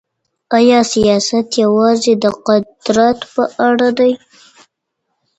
آیا 0.57 0.79
سیاست 0.93 1.47
یوازې 1.63 2.13
د 2.23 2.25
قدرت 2.45 3.19
په 3.33 3.43
اړه 3.67 3.89
دی؟ 3.97 4.11